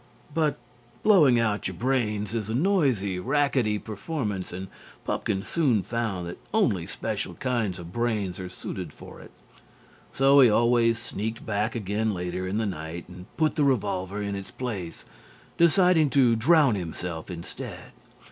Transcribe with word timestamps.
But 0.33 0.57
blowing 1.03 1.37
your 1.37 1.59
brains 1.77 2.33
out 2.33 2.37
is 2.39 2.49
a 2.49 2.55
noisy, 2.55 3.19
rackety 3.19 3.77
performance, 3.77 4.51
and 4.51 4.67
Pupkin 5.05 5.43
soon 5.43 5.83
found 5.83 6.25
that 6.25 6.39
only 6.51 6.87
special 6.87 7.35
kinds 7.35 7.77
of 7.77 7.93
brains 7.93 8.39
are 8.39 8.49
suited 8.49 8.93
for 8.93 9.19
it. 9.21 9.29
So 10.11 10.39
he 10.39 10.49
always 10.49 10.97
sneaked 10.97 11.45
back 11.45 11.75
again 11.75 12.15
later 12.15 12.47
in 12.47 12.57
the 12.57 12.65
night 12.65 13.07
and 13.09 13.27
put 13.37 13.55
the 13.55 13.63
revolver 13.63 14.19
in 14.23 14.33
its 14.33 14.49
place, 14.49 15.05
deciding 15.59 16.09
to 16.09 16.35
drown 16.35 16.73
himself 16.73 17.29
instead. 17.29 17.91